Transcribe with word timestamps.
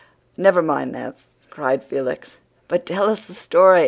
"Never 0.35 0.63
mind 0.63 0.95
that," 0.95 1.15
cried 1.51 1.83
Felix, 1.83 2.37
"but 2.67 2.87
tell 2.87 3.07
us 3.07 3.27
the 3.27 3.35
story. 3.35 3.79